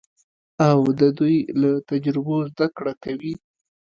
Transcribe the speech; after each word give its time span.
او 0.67 0.79
د 0.99 1.01
دوی 1.17 1.37
له 1.61 1.71
تجربو 1.89 2.35
زده 2.51 2.67
کړه 2.77 2.93
کوي. 3.03 3.33